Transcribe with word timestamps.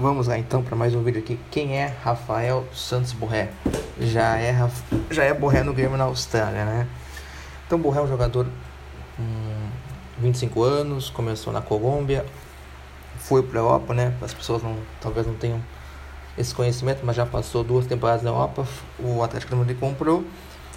Vamos 0.00 0.28
lá 0.28 0.38
então 0.38 0.62
para 0.62 0.74
mais 0.74 0.94
um 0.94 1.02
vídeo 1.02 1.20
aqui. 1.20 1.38
Quem 1.50 1.76
é 1.76 1.94
Rafael 2.02 2.66
Santos 2.72 3.12
Borré? 3.12 3.50
Já 4.00 4.38
é, 4.38 4.56
já 5.10 5.24
é 5.24 5.34
Borré 5.34 5.62
no 5.62 5.74
Grêmio 5.74 5.98
na 5.98 6.04
Austrália, 6.04 6.64
né? 6.64 6.86
Então 7.66 7.78
Borré 7.78 8.00
é 8.00 8.02
um 8.04 8.08
jogador 8.08 8.46
com 9.14 9.22
25 10.18 10.62
anos, 10.62 11.10
começou 11.10 11.52
na 11.52 11.60
Colômbia, 11.60 12.24
foi 13.18 13.42
para 13.42 13.60
a 13.60 13.62
Europa, 13.62 13.92
né? 13.92 14.14
As 14.22 14.32
pessoas 14.32 14.62
não, 14.62 14.74
talvez 15.02 15.26
não 15.26 15.34
tenham 15.34 15.62
esse 16.38 16.54
conhecimento, 16.54 17.00
mas 17.04 17.14
já 17.14 17.26
passou 17.26 17.62
duas 17.62 17.84
temporadas 17.84 18.22
na 18.22 18.30
Europa. 18.30 18.66
O 18.98 19.22
Atlético 19.22 19.54
Madrid 19.54 19.78
comprou 19.78 20.24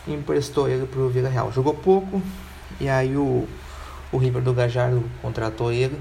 e 0.05 0.13
emprestou 0.13 0.67
ele 0.67 0.85
para 0.85 0.99
o 0.99 1.07
Villarreal. 1.07 1.49
Jogou 1.49 1.73
pouco 1.73 2.21
e 2.77 2.89
aí 2.89 3.15
o, 3.15 3.47
o 4.11 4.17
River 4.17 4.41
do 4.41 4.53
Gajardo 4.53 5.01
contratou 5.21 5.71
ele 5.71 5.97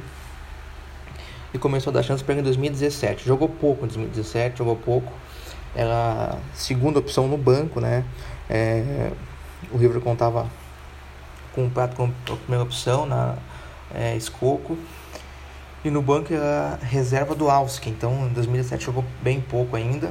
e 1.54 1.58
começou 1.58 1.90
a 1.90 1.94
dar 1.94 2.02
chance 2.02 2.22
para 2.24 2.34
ele 2.34 2.40
em 2.40 2.44
2017. 2.44 3.26
Jogou 3.26 3.48
pouco 3.48 3.84
em 3.84 3.88
2017, 3.88 4.58
jogou 4.58 4.76
pouco. 4.76 5.12
Era 5.74 6.36
segunda 6.54 6.98
opção 6.98 7.28
no 7.28 7.36
banco, 7.36 7.80
né? 7.80 8.04
É, 8.48 9.10
o 9.70 9.76
River 9.76 10.00
contava 10.00 10.46
com 11.54 11.66
o 11.66 11.70
Prato 11.70 11.96
como 11.96 12.12
primeira 12.44 12.62
opção 12.62 13.06
na 13.06 13.36
é, 13.94 14.16
Escoco. 14.16 14.78
E 15.84 15.90
no 15.90 16.00
banco 16.00 16.32
era 16.32 16.78
reserva 16.82 17.34
do 17.34 17.50
Alski. 17.50 17.90
Então 17.90 18.26
em 18.26 18.32
2017 18.32 18.84
jogou 18.84 19.04
bem 19.20 19.40
pouco 19.40 19.76
ainda. 19.76 20.10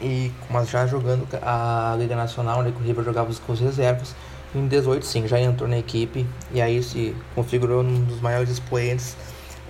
E, 0.00 0.30
mas 0.50 0.68
já 0.68 0.86
jogando 0.86 1.26
a 1.42 1.96
Liga 1.98 2.14
Nacional, 2.14 2.60
onde 2.60 2.70
o 2.70 2.78
River 2.78 3.04
jogava 3.04 3.32
com 3.34 3.52
as 3.52 3.60
reservas. 3.60 4.14
Em 4.54 4.66
18 4.68 5.04
sim, 5.04 5.26
já 5.26 5.40
entrou 5.40 5.68
na 5.68 5.78
equipe 5.78 6.26
e 6.52 6.60
aí 6.60 6.82
se 6.82 7.14
configurou 7.34 7.82
um 7.82 8.04
dos 8.04 8.20
maiores 8.20 8.48
expoentes 8.48 9.16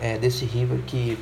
é, 0.00 0.18
desse 0.18 0.44
River 0.44 0.80
que 0.86 1.18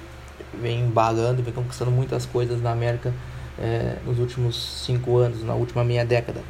vem 0.60 0.80
embalando, 0.80 1.42
vem 1.42 1.52
conquistando 1.52 1.91
muitas 1.91 2.27
coisas 2.27 2.60
na 2.60 2.73
América 2.73 3.12
é, 3.59 3.97
nos 4.05 4.19
últimos 4.19 4.84
cinco 4.84 5.16
anos, 5.19 5.42
na 5.42 5.55
última 5.55 5.84
meia 5.84 6.05
década. 6.05 6.41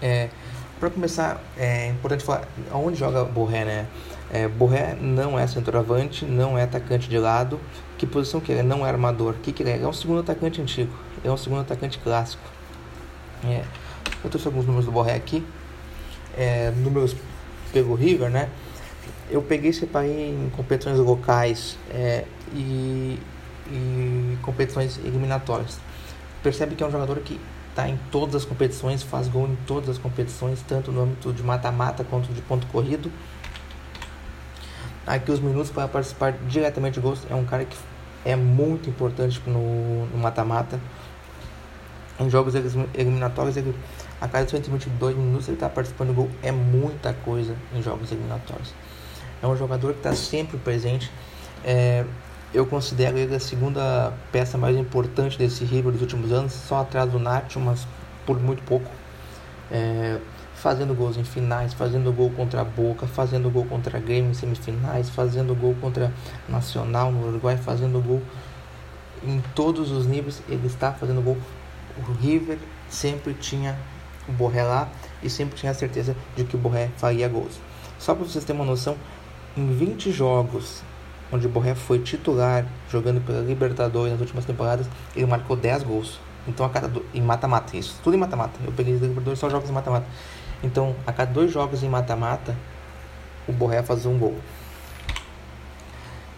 É, 0.00 0.30
para 0.78 0.88
começar, 0.88 1.42
é 1.58 1.88
importante 1.88 2.24
falar 2.24 2.48
onde 2.72 2.98
joga 2.98 3.24
Borré, 3.24 3.64
né? 3.64 3.86
É, 4.32 4.48
Borré 4.48 4.96
não 4.98 5.38
é 5.38 5.46
centroavante, 5.46 6.24
não 6.24 6.56
é 6.56 6.62
atacante 6.62 7.08
de 7.08 7.18
lado. 7.18 7.60
Que 7.98 8.06
posição 8.06 8.40
que 8.40 8.50
ele 8.50 8.60
é? 8.60 8.62
Não 8.62 8.86
é 8.86 8.88
armador. 8.88 9.34
O 9.34 9.38
que, 9.38 9.52
que 9.52 9.62
ele 9.62 9.70
é? 9.70 9.82
É 9.82 9.86
um 9.86 9.92
segundo 9.92 10.20
atacante 10.20 10.62
antigo. 10.62 10.90
É 11.22 11.30
um 11.30 11.36
segundo 11.36 11.60
atacante 11.60 11.98
clássico. 11.98 12.42
É, 13.44 13.62
eu 14.24 14.30
trouxe 14.30 14.46
alguns 14.46 14.64
números 14.64 14.86
do 14.86 14.92
Borré 14.92 15.14
aqui. 15.14 15.44
É, 16.38 16.72
números 16.76 17.14
pelo 17.72 17.94
River, 17.94 18.30
né? 18.30 18.48
Eu 19.30 19.42
peguei 19.42 19.70
e 19.70 19.74
separei 19.74 20.30
em 20.30 20.50
competições 20.50 20.98
locais 20.98 21.76
é, 21.90 22.24
e, 22.52 23.18
e, 23.70 24.38
competições 24.42 24.98
eliminatórias. 24.98 25.78
Percebe 26.42 26.74
que 26.74 26.82
é 26.82 26.86
um 26.86 26.90
jogador 26.90 27.18
que 27.18 27.38
está 27.68 27.88
em 27.88 27.98
todas 28.10 28.34
as 28.34 28.44
competições, 28.44 29.02
faz 29.02 29.28
gol 29.28 29.46
em 29.46 29.56
todas 29.66 29.90
as 29.90 29.98
competições, 29.98 30.62
tanto 30.66 30.90
no 30.90 31.02
âmbito 31.02 31.32
de 31.32 31.42
mata-mata 31.42 32.04
quanto 32.04 32.32
de 32.32 32.42
ponto 32.42 32.66
corrido. 32.68 33.10
Aqui 35.06 35.30
os 35.30 35.40
minutos 35.40 35.70
para 35.70 35.88
participar 35.88 36.32
diretamente 36.46 36.94
de 36.94 37.00
gols 37.00 37.26
é 37.30 37.34
um 37.34 37.44
cara 37.44 37.64
que 37.64 37.76
é 38.24 38.36
muito 38.36 38.88
importante 38.88 39.40
no 39.46 40.06
mata-mata. 40.18 40.78
Em 42.18 42.28
jogos 42.28 42.54
eliminatórios, 42.94 43.56
ele, 43.56 43.74
a 44.20 44.28
cada 44.28 44.48
122 44.48 45.16
minutos 45.16 45.48
ele 45.48 45.56
está 45.56 45.68
participando 45.68 46.08
do 46.08 46.14
gol. 46.14 46.30
É 46.42 46.52
muita 46.52 47.12
coisa 47.12 47.54
em 47.74 47.82
jogos 47.82 48.12
eliminatórios 48.12 48.72
é 49.42 49.46
um 49.46 49.56
jogador 49.56 49.92
que 49.92 49.98
está 49.98 50.14
sempre 50.14 50.58
presente. 50.58 51.10
É, 51.64 52.04
eu 52.52 52.66
considero 52.66 53.16
ele 53.16 53.34
a 53.34 53.40
segunda 53.40 54.12
peça 54.32 54.58
mais 54.58 54.76
importante 54.76 55.38
desse 55.38 55.64
River 55.64 55.92
dos 55.92 56.02
últimos 56.02 56.32
anos, 56.32 56.52
só 56.52 56.80
atrás 56.80 57.10
do 57.10 57.18
Nacho, 57.18 57.60
mas 57.60 57.86
por 58.26 58.38
muito 58.40 58.62
pouco. 58.62 58.90
É, 59.70 60.18
fazendo 60.54 60.94
gols 60.94 61.16
em 61.16 61.24
finais, 61.24 61.72
fazendo 61.72 62.12
gol 62.12 62.30
contra 62.30 62.60
a 62.60 62.64
Boca, 62.64 63.06
fazendo 63.06 63.48
gol 63.48 63.64
contra 63.64 63.96
a 63.96 64.00
Grêmio 64.00 64.32
em 64.32 64.34
semifinais, 64.34 65.08
fazendo 65.08 65.54
gol 65.54 65.74
contra 65.80 66.12
Nacional 66.46 67.10
no 67.10 67.28
Uruguai, 67.28 67.56
fazendo 67.56 68.02
gol 68.02 68.20
em 69.22 69.40
todos 69.54 69.90
os 69.90 70.06
níveis, 70.06 70.42
ele 70.48 70.66
está 70.66 70.92
fazendo 70.92 71.22
gol. 71.22 71.38
O 71.96 72.12
River 72.12 72.58
sempre 72.90 73.32
tinha 73.32 73.78
o 74.30 74.32
Borré 74.32 74.62
lá 74.62 74.88
e 75.22 75.28
sempre 75.28 75.56
tinha 75.56 75.72
a 75.72 75.74
certeza 75.74 76.16
de 76.36 76.44
que 76.44 76.56
o 76.56 76.58
Borré 76.58 76.88
faria 76.96 77.28
gols. 77.28 77.60
Só 77.98 78.14
para 78.14 78.24
vocês 78.24 78.44
terem 78.44 78.60
uma 78.60 78.68
noção, 78.68 78.96
em 79.56 79.72
20 79.72 80.10
jogos 80.10 80.82
onde 81.32 81.46
o 81.46 81.50
Borré 81.50 81.74
foi 81.74 81.98
titular 82.00 82.66
jogando 82.90 83.20
pela 83.24 83.40
Libertadores 83.40 84.12
nas 84.12 84.20
últimas 84.20 84.44
temporadas, 84.44 84.86
ele 85.14 85.26
marcou 85.26 85.56
10 85.56 85.82
gols. 85.84 86.18
Então 86.46 86.64
a 86.66 86.70
cada 86.70 86.88
do... 86.88 87.04
em 87.14 87.22
mata-mata, 87.22 87.76
isso, 87.76 88.00
tudo 88.02 88.16
em 88.16 88.18
mata-mata. 88.18 88.58
Eu 88.64 88.72
peguei 88.72 88.94
Libertadores 88.94 89.38
só 89.38 89.48
jogos 89.48 89.68
em 89.68 89.72
mata-mata. 89.72 90.06
Então, 90.62 90.94
a 91.06 91.12
cada 91.12 91.32
dois 91.32 91.50
jogos 91.50 91.82
em 91.82 91.88
mata-mata, 91.88 92.54
o 93.48 93.52
Borré 93.52 93.82
faz 93.82 94.04
um 94.04 94.18
gol. 94.18 94.36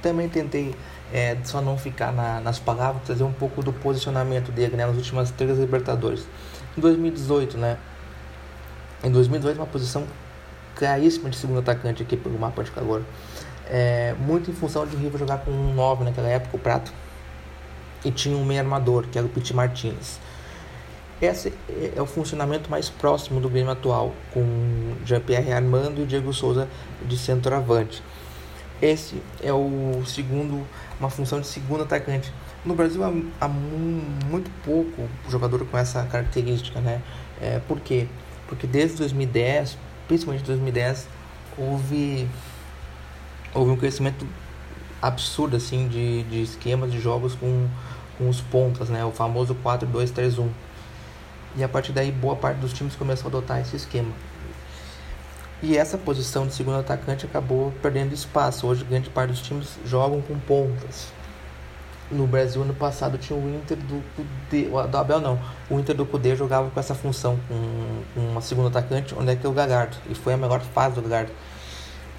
Também 0.01 0.29
tentei 0.29 0.75
é, 1.13 1.37
só 1.45 1.61
não 1.61 1.77
ficar 1.77 2.13
na, 2.13 2.41
nas 2.41 2.59
palavras, 2.59 3.03
trazer 3.05 3.25
um 3.25 3.33
pouco 3.33 3.63
do 3.63 3.73
posicionamento 3.73 4.53
dele 4.53 4.77
né, 4.77 4.87
nas 4.87 4.97
últimas 4.97 5.31
três 5.31 5.59
Libertadores. 5.59 6.27
Em 6.77 6.81
2018, 6.81 7.59
né? 7.59 7.77
Em 9.05 9.11
2018, 9.11 9.57
uma 9.59 9.67
posição 9.67 10.07
claríssima 10.75 11.29
de 11.29 11.37
segundo 11.37 11.59
atacante 11.59 12.03
aqui 12.03 12.17
pelo 12.17 12.39
mapa 12.39 12.63
de 12.63 12.71
calor. 12.71 13.03
É, 13.67 14.15
muito 14.19 14.51
em 14.51 14.55
função 14.55 14.87
de 14.87 14.97
o 14.97 14.99
River 14.99 15.19
jogar 15.19 15.39
com 15.39 15.51
um 15.51 15.75
9 15.75 16.05
naquela 16.05 16.29
época, 16.29 16.57
o 16.57 16.59
Prato, 16.59 16.93
e 18.05 18.11
tinha 18.11 18.37
um 18.37 18.45
meio 18.45 18.61
armador, 18.61 19.07
que 19.11 19.19
era 19.19 19.27
o 19.27 19.31
Pete 19.31 19.55
Martins. 19.55 20.19
Esse 21.21 21.53
é 21.95 22.03
o 22.03 22.07
funcionamento 22.07 22.69
mais 22.69 22.89
próximo 22.91 23.41
do 23.41 23.49
Grêmio 23.49 23.71
atual, 23.71 24.13
com 24.35 24.95
Jean-Pierre 25.05 25.53
Armando 25.53 26.03
e 26.03 26.07
Diego 26.07 26.33
Souza 26.33 26.69
de 27.01 27.17
centroavante. 27.17 28.03
Esse 28.83 29.23
é 29.41 29.53
o 29.53 30.03
segundo, 30.05 30.67
uma 30.99 31.09
função 31.09 31.41
de 31.41 31.47
segundo 31.47 31.85
atacante. 31.85 32.33
No 32.65 32.75
Brasil 32.75 33.03
há, 33.41 33.49
muito 33.49 34.51
pouco 34.65 35.09
jogador 35.31 35.65
com 35.65 35.79
essa 35.79 36.03
característica, 36.05 36.81
né? 36.81 37.01
É, 37.41 37.61
por 37.61 37.81
quê? 37.81 38.09
Porque 38.49 38.67
desde 38.67 38.99
2010 38.99 39.79
principalmente 40.13 40.43
em 40.43 40.47
2010, 40.47 41.09
houve, 41.57 42.29
houve 43.55 43.71
um 43.71 43.77
crescimento 43.77 44.27
absurdo 45.01 45.57
assim 45.57 45.89
de, 45.89 46.23
de 46.25 46.43
esquemas 46.43 46.93
de 46.93 47.01
jogos 47.01 47.35
com, 47.35 47.69
com 48.19 48.29
os 48.29 48.41
pontas, 48.41 48.89
né? 48.89 49.05
O 49.05 49.11
famoso 49.11 49.57
4-2-3-1. 49.65 50.49
E 51.57 51.65
a 51.65 51.69
partir 51.69 51.93
daí 51.93 52.11
boa 52.11 52.37
parte 52.37 52.59
dos 52.59 52.73
times 52.73 52.97
começou 52.97 53.27
a 53.27 53.29
adotar 53.29 53.61
esse 53.61 53.77
esquema. 53.77 54.13
E 55.63 55.77
essa 55.77 55.97
posição 55.97 56.47
de 56.47 56.55
segundo 56.55 56.79
atacante 56.79 57.25
acabou 57.25 57.73
perdendo 57.81 58.13
espaço. 58.13 58.67
Hoje 58.67 58.85
grande 58.85 59.09
parte 59.09 59.31
dos 59.31 59.41
times 59.41 59.79
jogam 59.85 60.21
com 60.21 60.39
pontas 60.39 61.13
no 62.13 62.27
Brasil 62.27 62.63
ano 62.63 62.75
passado 62.75 63.17
tinha 63.19 63.39
o 63.39 63.49
Inter 63.49 63.77
do 63.77 64.03
Cudê, 64.15 64.69
do 64.87 64.99
Abel 64.99 65.21
não, 65.21 65.39
o 65.71 65.79
Inter 65.79 65.97
do 65.97 66.05
Cudê 66.05 66.37
jogava 66.37 66.71
com 66.71 66.79
essa 66.79 66.95
função, 66.95 67.39
com, 67.49 68.21
uma 68.21 68.41
segunda 68.41 68.69
atacante, 68.69 69.15
onde 69.15 69.33
é 69.33 69.37
que 69.37 69.47
é 69.47 69.49
o 69.49 69.53
Gagardo, 69.53 69.97
e 70.09 70.15
foi 70.15 70.35
a 70.35 70.37
melhor 70.37 70.61
fase 70.61 70.95
do 70.95 71.03
Gagardo. 71.03 71.33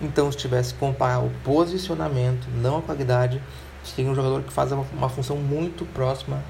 Então, 0.01 0.31
se 0.31 0.37
tivesse 0.37 0.73
que 0.73 0.79
comparar 0.79 1.19
o 1.19 1.31
posicionamento, 1.43 2.47
não 2.61 2.79
a 2.79 2.81
qualidade, 2.81 3.41
seria 3.83 4.11
um 4.11 4.15
jogador 4.15 4.41
que 4.41 4.51
faz 4.51 4.71
uma, 4.71 4.85
uma 4.91 5.09
função 5.09 5.37
muito 5.37 5.85
próxima 5.85 6.43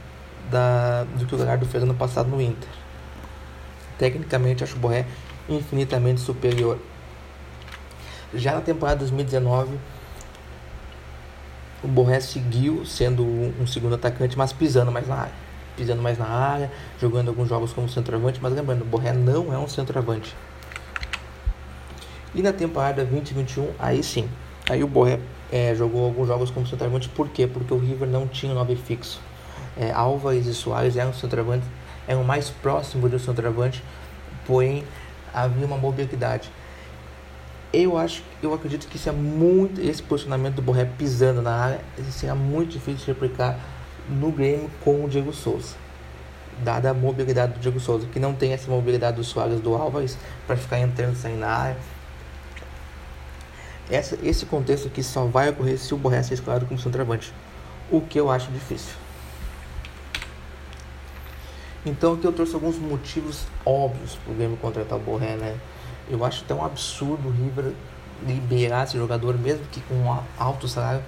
da, 0.49 1.03
do 1.17 1.25
que 1.25 1.35
o 1.35 1.37
Gagardo 1.37 1.65
fez 1.65 1.83
ano 1.83 1.93
passado 1.93 2.29
no 2.29 2.41
Inter. 2.41 2.69
Tecnicamente, 3.97 4.63
acho 4.63 4.75
o 4.75 4.79
Borré 4.79 5.05
infinitamente 5.49 6.21
superior. 6.21 6.77
Já 8.33 8.55
na 8.55 8.61
temporada 8.61 8.99
2019, 8.99 9.77
o 11.83 11.87
Borré 11.87 12.19
seguiu 12.19 12.85
sendo 12.85 13.23
um 13.23 13.67
segundo 13.67 13.95
atacante, 13.95 14.37
mas 14.37 14.53
pisando 14.53 14.91
mais 14.91 15.07
na 15.07 15.15
área. 15.15 15.33
Pisando 15.75 16.01
mais 16.01 16.17
na 16.17 16.25
área, 16.25 16.71
jogando 16.99 17.27
alguns 17.29 17.49
jogos 17.49 17.73
como 17.73 17.89
centroavante, 17.89 18.39
mas 18.41 18.53
lembrando, 18.53 18.83
o 18.83 18.85
Borré 18.85 19.11
não 19.11 19.53
é 19.53 19.57
um 19.57 19.67
centroavante. 19.67 20.33
E 22.33 22.41
na 22.41 22.53
temporada 22.53 23.03
2021, 23.03 23.69
aí 23.77 24.01
sim. 24.01 24.29
Aí 24.69 24.83
o 24.83 24.87
Borré 24.87 25.19
é, 25.51 25.75
jogou 25.75 26.05
alguns 26.05 26.27
jogos 26.27 26.49
como 26.49 26.65
centroavante, 26.65 27.09
por 27.09 27.29
quê? 27.29 27.45
Porque 27.45 27.73
o 27.73 27.77
River 27.77 28.07
não 28.07 28.27
tinha 28.27 28.53
nove 28.53 28.75
fixo. 28.75 29.19
É, 29.77 29.91
Álvares 29.91 30.47
e 30.47 30.53
Soares 30.53 30.95
eram 30.95 31.13
centroavantes, 31.13 31.67
eram 32.07 32.23
mais 32.23 32.49
próximos 32.49 33.11
do 33.11 33.19
centroavante, 33.19 33.83
porém 34.47 34.83
havia 35.33 35.65
uma 35.65 35.77
mobilidade. 35.77 36.51
Eu 37.73 37.97
acho, 37.97 38.21
eu 38.41 38.53
acredito 38.53 38.87
que 38.87 38.97
isso 38.97 39.09
é 39.09 39.11
muito 39.11 39.81
esse 39.81 40.03
posicionamento 40.03 40.55
do 40.55 40.61
Borré 40.61 40.85
pisando 40.85 41.41
na 41.41 41.55
área, 41.55 41.79
será 42.11 42.35
muito 42.35 42.71
difícil 42.73 42.99
de 42.99 43.05
replicar 43.07 43.59
no 44.07 44.31
Grêmio 44.31 44.69
com 44.83 45.03
o 45.03 45.09
Diego 45.09 45.33
Souza. 45.33 45.75
Dada 46.63 46.91
a 46.91 46.93
mobilidade 46.93 47.53
do 47.53 47.59
Diego 47.59 47.79
Souza, 47.79 48.05
que 48.05 48.19
não 48.19 48.35
tem 48.35 48.53
essa 48.53 48.69
mobilidade 48.69 49.17
do 49.17 49.23
Soares 49.23 49.59
do 49.59 49.73
Álvares 49.73 50.17
para 50.45 50.55
ficar 50.55 50.79
entrando 50.79 51.13
e 51.13 51.15
saindo 51.15 51.39
na 51.39 51.49
área. 51.49 51.77
Essa, 53.89 54.17
esse 54.23 54.45
contexto 54.45 54.87
aqui 54.87 55.01
só 55.01 55.25
vai 55.25 55.49
ocorrer 55.49 55.77
se 55.77 55.93
o 55.93 55.97
Borré 55.97 56.21
ser 56.21 56.35
escalado 56.35 56.67
como 56.67 56.79
centroavante. 56.79 57.33
o 57.91 58.01
que 58.01 58.19
eu 58.19 58.29
acho 58.29 58.51
difícil. 58.51 59.02
Então 61.85 62.13
aqui 62.13 62.25
eu 62.25 62.31
trouxe 62.31 62.53
alguns 62.55 62.77
motivos 62.77 63.45
óbvios 63.65 64.15
para 64.15 64.31
o 64.31 64.35
Grêmio 64.35 64.57
contratar 64.57 64.97
o 64.97 65.01
Borré, 65.01 65.35
né? 65.35 65.57
Eu 66.09 66.23
acho 66.23 66.43
tão 66.45 66.63
absurdo 66.63 67.27
o 67.27 67.31
River 67.31 67.73
liberar 68.25 68.85
esse 68.85 68.97
jogador, 68.97 69.37
mesmo 69.37 69.65
que 69.71 69.81
com 69.81 69.95
um 69.95 70.19
alto 70.37 70.67
salário, 70.67 71.01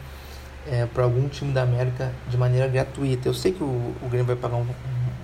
é, 0.67 0.85
para 0.85 1.03
algum 1.03 1.29
time 1.29 1.53
da 1.53 1.63
América 1.63 2.11
de 2.27 2.37
maneira 2.37 2.67
gratuita. 2.67 3.29
Eu 3.29 3.33
sei 3.33 3.53
que 3.53 3.63
o, 3.63 3.95
o 4.01 4.09
Grêmio 4.09 4.25
vai 4.25 4.35
pagar 4.35 4.57
um, 4.57 4.65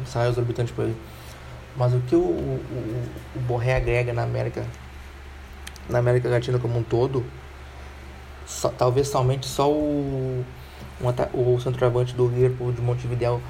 um 0.01 0.05
salário 0.05 0.31
exorbitante 0.33 0.71
por 0.71 0.85
ele, 0.85 0.95
mas 1.75 1.93
o 1.93 1.99
que 1.99 2.15
o, 2.15 2.19
o, 2.19 3.09
o 3.35 3.39
Borré 3.41 3.75
agrega 3.75 4.13
na 4.13 4.23
América, 4.23 4.65
na 5.89 5.99
América 5.99 6.29
Latina 6.29 6.59
como 6.59 6.79
um 6.79 6.83
todo, 6.83 7.25
só, 8.45 8.69
talvez 8.69 9.09
somente 9.09 9.45
só 9.45 9.69
o 9.69 10.45
um, 11.03 11.53
o 11.53 11.59
centroavante 11.59 12.13
do 12.13 12.27
Liverpool 12.27 12.71
de 12.71 12.81
Montevideo 12.81 13.41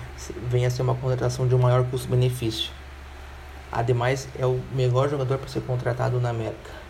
venha 0.50 0.68
a 0.68 0.72
ser 0.72 0.82
uma 0.82 0.96
contratação 0.96 1.48
de 1.48 1.54
um 1.54 1.60
maior 1.60 1.84
custo-benefício. 1.86 2.72
Ademais, 3.72 4.28
é 4.38 4.46
o 4.46 4.60
melhor 4.74 5.10
jogador 5.10 5.38
para 5.38 5.48
ser 5.48 5.62
contratado 5.62 6.20
na 6.20 6.30
América. 6.30 6.82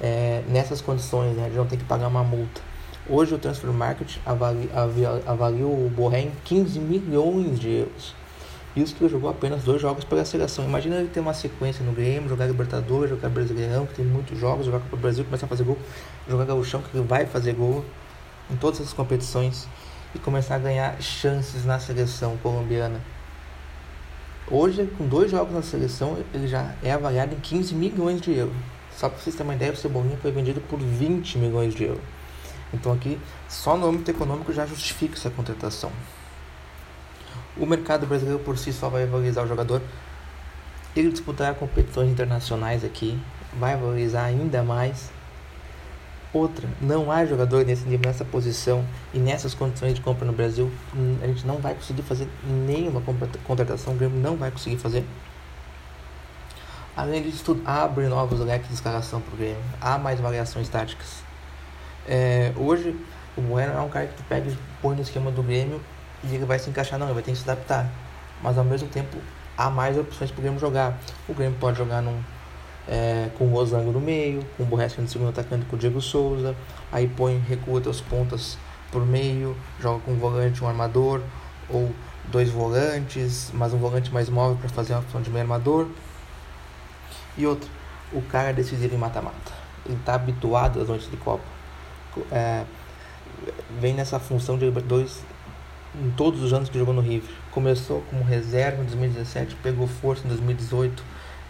É, 0.00 0.42
nessas 0.48 0.80
condições, 0.80 1.36
né, 1.36 1.48
de 1.50 1.56
não 1.56 1.66
ter 1.66 1.76
que 1.76 1.84
pagar 1.84 2.08
uma 2.08 2.22
multa. 2.22 2.60
Hoje 3.08 3.34
o 3.34 3.38
Transfer 3.38 3.70
Market 3.70 4.16
avalia 4.24 5.66
o 5.66 5.90
Borré 5.94 6.20
em 6.20 6.32
15 6.44 6.78
milhões 6.78 7.58
de 7.58 7.70
euros. 7.70 8.14
Isso 8.76 8.94
que 8.94 9.02
ele 9.02 9.10
jogou 9.10 9.30
apenas 9.30 9.64
dois 9.64 9.80
jogos 9.80 10.04
pela 10.04 10.24
seleção. 10.24 10.64
Imagina 10.64 10.96
ele 10.96 11.08
ter 11.08 11.20
uma 11.20 11.34
sequência 11.34 11.84
no 11.84 11.92
Grêmio, 11.92 12.28
jogar 12.28 12.46
Libertadores, 12.46 13.10
jogar 13.10 13.28
Brasileirão, 13.28 13.86
que 13.86 13.94
tem 13.94 14.04
muitos 14.04 14.38
jogos, 14.38 14.66
jogar 14.66 14.80
Copa 14.80 14.96
do 14.96 15.00
Brasil, 15.00 15.24
começar 15.24 15.46
a 15.46 15.48
fazer 15.48 15.64
gol, 15.64 15.78
jogar 16.28 16.44
Gauchão, 16.44 16.82
que 16.82 16.96
ele 16.96 17.06
vai 17.06 17.26
fazer 17.26 17.54
gol 17.54 17.84
em 18.50 18.56
todas 18.56 18.80
as 18.80 18.92
competições 18.92 19.68
e 20.14 20.18
começar 20.18 20.56
a 20.56 20.58
ganhar 20.58 21.00
chances 21.00 21.64
na 21.64 21.78
seleção 21.78 22.36
colombiana. 22.38 23.00
Hoje, 24.50 24.86
com 24.96 25.06
dois 25.06 25.30
jogos 25.30 25.54
na 25.54 25.62
seleção, 25.62 26.16
ele 26.32 26.48
já 26.48 26.74
é 26.82 26.92
avaliado 26.92 27.34
em 27.34 27.40
15 27.40 27.74
milhões 27.74 28.20
de 28.20 28.32
euros. 28.32 28.56
Só 28.96 29.08
para 29.08 29.18
vocês 29.18 29.36
terem 29.36 29.50
uma 29.50 29.54
ideia, 29.54 29.72
o 29.72 29.76
Cebolinha 29.76 30.16
foi 30.16 30.32
vendido 30.32 30.60
por 30.62 30.78
20 30.80 31.38
milhões 31.38 31.74
de 31.74 31.84
euros. 31.84 32.02
Então 32.72 32.92
aqui, 32.92 33.18
só 33.48 33.76
no 33.76 33.86
âmbito 33.86 34.10
econômico 34.10 34.52
já 34.52 34.66
justifica 34.66 35.14
essa 35.14 35.30
contratação. 35.30 35.92
O 37.56 37.66
mercado 37.66 38.06
brasileiro 38.06 38.38
por 38.40 38.56
si 38.56 38.72
só 38.72 38.88
vai 38.88 39.04
valorizar 39.04 39.42
o 39.42 39.46
jogador. 39.46 39.82
Ele 40.96 41.10
disputar 41.10 41.54
competições 41.54 42.10
internacionais 42.10 42.84
aqui, 42.84 43.20
vai 43.58 43.76
valorizar 43.76 44.24
ainda 44.24 44.62
mais 44.62 45.10
Outra, 46.32 46.68
não 46.80 47.10
há 47.10 47.24
jogador 47.24 47.64
nesse 47.64 47.88
nível, 47.88 48.06
nessa 48.06 48.24
posição 48.24 48.84
e 49.14 49.18
nessas 49.18 49.54
condições 49.54 49.94
de 49.94 50.02
compra 50.02 50.26
no 50.26 50.32
Brasil. 50.32 50.70
Hum, 50.94 51.16
a 51.22 51.26
gente 51.26 51.46
não 51.46 51.56
vai 51.56 51.74
conseguir 51.74 52.02
fazer 52.02 52.28
nenhuma 52.44 53.02
contratação, 53.44 53.94
o 53.94 53.96
Grêmio 53.96 54.20
não 54.20 54.36
vai 54.36 54.50
conseguir 54.50 54.76
fazer. 54.76 55.04
Além 56.94 57.22
disso 57.22 57.44
tudo, 57.44 57.62
abre 57.64 58.08
novos 58.08 58.40
leques 58.40 58.68
de 58.68 58.74
escalação 58.74 59.22
para 59.22 59.32
o 59.32 59.36
Grêmio, 59.38 59.62
há 59.80 59.96
mais 59.96 60.20
variações 60.20 60.68
táticas. 60.68 61.22
É, 62.06 62.52
hoje, 62.56 62.94
o 63.36 63.40
Bueno 63.40 63.72
é 63.72 63.80
um 63.80 63.88
cara 63.88 64.06
que 64.06 64.14
tu 64.14 64.24
pega 64.24 64.50
e 64.50 64.58
põe 64.82 64.96
no 64.96 65.02
esquema 65.02 65.30
do 65.30 65.42
Grêmio 65.42 65.80
e 66.24 66.34
ele 66.34 66.44
vai 66.44 66.58
se 66.58 66.68
encaixar, 66.68 66.98
não, 66.98 67.06
ele 67.06 67.14
vai 67.14 67.22
ter 67.22 67.30
que 67.30 67.38
se 67.38 67.48
adaptar. 67.48 67.88
Mas 68.42 68.58
ao 68.58 68.64
mesmo 68.64 68.88
tempo, 68.88 69.16
há 69.56 69.70
mais 69.70 69.96
opções 69.96 70.30
para 70.30 70.40
o 70.40 70.42
Grêmio 70.42 70.60
jogar. 70.60 70.98
O 71.26 71.32
Grêmio 71.32 71.56
pode 71.58 71.78
jogar 71.78 72.02
num 72.02 72.20
é, 72.88 73.28
com 73.36 73.44
o 73.44 73.50
Rosango 73.50 73.92
no 73.92 74.00
meio, 74.00 74.44
com 74.56 74.62
o 74.62 74.66
Borresca 74.66 75.02
no 75.02 75.08
segundo 75.08 75.28
atacante 75.28 75.66
com 75.66 75.76
o 75.76 75.78
Diego 75.78 76.00
Souza, 76.00 76.56
aí 76.90 77.06
põe, 77.06 77.38
recua 77.38 77.80
teus 77.80 78.00
pontas 78.00 78.56
por 78.90 79.04
meio, 79.04 79.54
joga 79.78 80.00
com 80.00 80.12
um 80.12 80.16
volante, 80.16 80.64
um 80.64 80.68
armador, 80.68 81.20
ou 81.68 81.92
dois 82.24 82.50
volantes, 82.50 83.50
mas 83.52 83.74
um 83.74 83.78
volante 83.78 84.12
mais 84.12 84.28
móvel 84.28 84.56
para 84.56 84.68
fazer 84.70 84.94
uma 84.94 85.02
função 85.02 85.20
de 85.20 85.30
meio 85.30 85.42
armador. 85.42 85.86
E 87.36 87.46
outro, 87.46 87.68
o 88.12 88.22
cara 88.22 88.48
é 88.48 88.52
decisivo 88.52 88.94
em 88.94 88.98
mata-mata. 88.98 89.52
Ele 89.84 89.96
está 89.96 90.14
habituado 90.14 90.80
às 90.80 90.88
noites 90.88 91.10
de 91.10 91.16
Copa. 91.18 91.44
É, 92.32 92.64
vem 93.78 93.94
nessa 93.94 94.18
função 94.18 94.58
de 94.58 94.70
dois 94.70 95.22
em 95.94 96.10
todos 96.10 96.42
os 96.42 96.52
anos 96.52 96.68
que 96.68 96.78
jogou 96.78 96.94
no 96.94 97.00
River. 97.00 97.30
Começou 97.50 98.02
como 98.10 98.22
reserva 98.22 98.82
em 98.82 98.86
2017, 98.86 99.56
pegou 99.56 99.86
força 99.86 100.24
em 100.24 100.28
2018. 100.28 101.02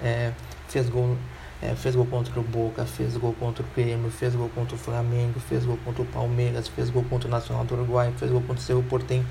É, 0.02 0.32
fez 0.69 0.88
gol, 0.88 1.17
é, 1.62 1.75
fez 1.75 1.97
gol 1.97 2.06
contra 2.06 2.38
o 2.38 2.43
Boca, 2.43 2.85
fez 2.85 3.17
gol 3.17 3.35
contra 3.38 3.65
o 3.65 3.67
Grêmio, 3.75 4.11
fez 4.11 4.35
gol 4.35 4.50
contra 4.55 4.76
o 4.76 4.79
Flamengo, 4.79 5.41
fez 5.41 5.65
gol 5.65 5.79
contra 5.85 6.03
o 6.03 6.06
Palmeiras, 6.06 6.69
fez 6.69 6.91
gol 6.91 7.05
contra 7.05 7.26
o 7.26 7.31
Nacional 7.31 7.65
do 7.65 7.75
Uruguai, 7.75 8.12
fez 8.17 8.31
gol 8.31 8.41
contra 8.43 8.56
o 8.56 8.61
Cerro 8.61 8.82
Portem. 8.82 9.25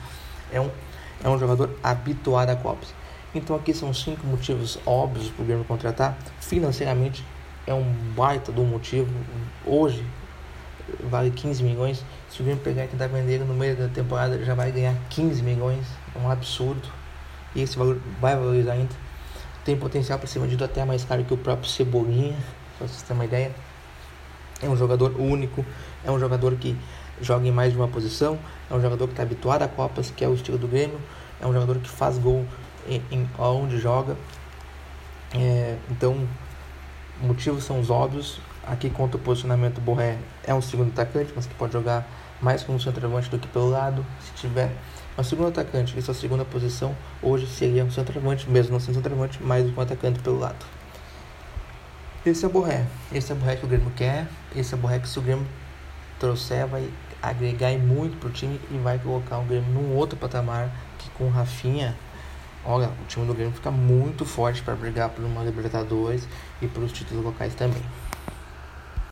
É 0.52 0.60
um, 0.60 0.70
é 1.24 1.30
um 1.30 1.38
jogador 1.38 1.70
habituado 1.84 2.50
a 2.50 2.56
Copas. 2.56 2.94
Então 3.34 3.56
aqui 3.56 3.74
são 3.74 3.94
cinco 3.94 4.26
motivos 4.26 4.80
óbvios 4.86 5.30
para 5.30 5.44
o 5.44 5.46
Grêmio 5.46 5.66
contratar. 5.66 6.18
Financeiramente 6.40 7.24
é 7.66 7.74
um 7.74 7.84
baita 8.16 8.52
do 8.52 8.64
motivo. 8.64 9.08
Hoje 9.66 10.04
vale 11.10 11.30
15 11.32 11.64
milhões. 11.64 12.04
Se 12.30 12.42
o 12.42 12.44
Grêmio 12.44 12.64
pegar 12.64 12.86
e 12.86 12.88
tentar 12.88 13.08
vender 13.08 13.40
no 13.40 13.54
meio 13.54 13.76
da 13.76 13.88
temporada, 13.88 14.44
já 14.44 14.56
vai 14.56 14.72
ganhar 14.72 14.96
15 15.10 15.44
milhões. 15.44 15.86
É 16.16 16.20
um 16.20 16.32
absurdo. 16.32 16.88
E 17.56 17.62
esse 17.62 17.78
valor 17.78 18.00
vai 18.20 18.36
valorizar 18.36 18.74
ainda 18.74 19.07
tem 19.68 19.76
potencial 19.76 20.18
para 20.18 20.30
ser 20.30 20.40
vendido 20.40 20.64
até 20.64 20.86
mais 20.86 21.04
caro 21.04 21.26
que 21.26 21.34
o 21.34 21.38
próprio 21.38 21.70
Cebolinha, 21.70 22.38
para 22.78 22.88
vocês 22.88 23.02
terem 23.02 23.18
uma 23.18 23.26
ideia. 23.26 23.52
É 24.62 24.70
um 24.70 24.78
jogador 24.78 25.20
único, 25.20 25.66
é 26.06 26.10
um 26.10 26.18
jogador 26.18 26.56
que 26.56 26.74
joga 27.22 27.46
em 27.46 27.52
mais 27.52 27.74
de 27.74 27.78
uma 27.78 27.90
posição, 27.90 28.40
é 28.72 28.74
um 28.74 28.82
jogador 28.82 29.08
que 29.08 29.12
está 29.12 29.24
habituado 29.24 29.64
a 29.64 29.68
Copas, 29.68 30.10
que 30.10 30.24
é 30.24 30.28
o 30.28 30.34
estilo 30.34 30.58
do 30.58 30.70
Grêmio, 30.70 30.98
é 31.42 31.46
um 31.46 31.52
jogador 31.52 31.80
que 31.80 31.90
faz 31.90 32.18
gol 32.18 32.46
em, 32.88 33.04
em 33.12 33.30
onde 33.38 33.78
joga. 33.78 34.16
É, 35.36 35.76
então, 35.92 36.26
motivos 37.22 37.66
são 37.66 37.82
os 37.82 37.90
óbvios. 37.90 38.40
Aqui 38.66 38.90
conta 38.90 39.18
o 39.18 39.20
posicionamento, 39.20 39.82
Borré 39.82 40.18
é 40.46 40.54
um 40.54 40.62
segundo 40.62 40.92
atacante, 40.92 41.34
mas 41.36 41.46
que 41.46 41.54
pode 41.56 41.74
jogar 41.74 42.08
mais 42.42 42.64
como 42.64 42.80
centroavante 42.80 43.30
do 43.30 43.40
que 43.40 43.48
pelo 43.48 43.70
lado, 43.70 44.06
se 44.22 44.32
tiver 44.34 44.72
o 45.18 45.24
segundo 45.24 45.48
atacante, 45.48 45.98
em 45.98 46.02
sua 46.02 46.14
segunda 46.14 46.46
posição, 46.46 46.96
hoje 47.22 47.48
seria 47.48 47.84
um 47.84 47.90
centroavante, 47.90 48.50
mesmo 48.50 48.74
não 48.74 48.80
sendo 48.80 48.96
centroavante, 48.96 49.42
mais 49.42 49.66
um 49.66 49.82
atacante 49.82 50.20
pelo 50.20 50.38
lado. 50.38 50.64
Esse 52.24 52.46
é 52.46 52.48
o 52.48 52.52
Borré. 52.52 52.86
Esse 53.12 53.32
é 53.32 53.36
o 53.36 53.38
Borré 53.38 53.56
que 53.56 53.66
o 53.66 53.68
Grêmio 53.68 53.92
quer. 53.96 54.28
Esse 54.56 54.74
é 54.74 54.78
o 54.78 54.80
Borré 54.80 55.00
que 55.00 55.08
se 55.08 55.18
o 55.18 55.22
Grêmio 55.22 55.48
trouxer, 56.20 56.68
vai 56.68 56.88
agregar 57.22 57.72
muito 57.80 58.20
pro 58.20 58.30
time 58.30 58.60
e 58.70 58.78
vai 58.78 59.00
colocar 59.00 59.40
o 59.40 59.44
Grêmio 59.44 59.72
num 59.72 59.96
outro 59.96 60.18
patamar 60.18 60.70
que 61.00 61.10
com 61.12 61.26
o 61.26 61.30
Rafinha, 61.30 61.96
olha, 62.64 62.90
o 62.90 63.06
time 63.08 63.26
do 63.26 63.34
Grêmio 63.34 63.54
fica 63.54 63.72
muito 63.72 64.26
forte 64.26 64.62
para 64.62 64.76
brigar 64.76 65.10
por 65.10 65.24
uma 65.24 65.44
Libertadores 65.44 66.28
e 66.62 66.68
pelos 66.68 66.92
títulos 66.92 67.24
locais 67.24 67.56
também. 67.56 67.82